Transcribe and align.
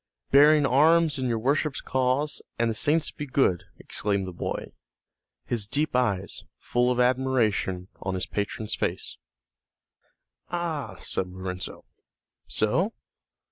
"Bearing 0.31 0.65
arms 0.65 1.19
in 1.19 1.27
your 1.27 1.37
worship's 1.37 1.79
cause, 1.79 2.41
an' 2.57 2.69
the 2.69 2.73
saints 2.73 3.11
be 3.11 3.27
good!" 3.27 3.65
exclaimed 3.77 4.25
the 4.25 4.33
boy, 4.33 4.71
his 5.45 5.67
deep 5.67 5.95
eyes, 5.95 6.43
full 6.57 6.89
of 6.89 6.99
admiration, 6.99 7.87
on 8.01 8.15
his 8.15 8.25
patron's 8.25 8.73
face. 8.73 9.17
"Ah," 10.49 10.95
said 10.99 11.27
Lorenzo, 11.27 11.85
"so? 12.47 12.93